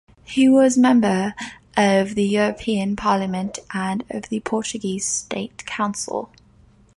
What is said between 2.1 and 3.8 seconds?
the European Parliament